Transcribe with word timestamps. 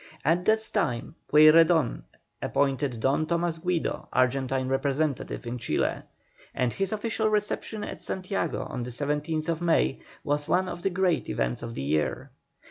At 0.25 0.45
this 0.45 0.71
time 0.71 1.13
Pueyrredon 1.31 2.01
appointed 2.41 2.99
Don 3.01 3.27
Tomas 3.27 3.59
Guido 3.59 4.07
Argentine 4.11 4.67
representative 4.67 5.45
in 5.45 5.59
Chile, 5.59 6.01
and 6.55 6.73
his 6.73 6.91
official 6.91 7.29
reception 7.29 7.83
at 7.83 8.01
Santiago 8.01 8.63
on 8.63 8.81
the 8.81 8.89
17th 8.89 9.61
May 9.61 9.99
was 10.23 10.47
one 10.47 10.67
of 10.67 10.81
the 10.81 10.89
great 10.89 11.29
events 11.29 11.61
of 11.61 11.75
the 11.75 11.83
year. 11.83 12.31